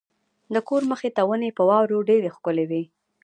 [0.53, 2.83] د کور مخې ته ونې په واورو ډېرې ښکلې وې.